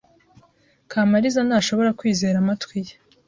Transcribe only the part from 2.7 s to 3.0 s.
ye.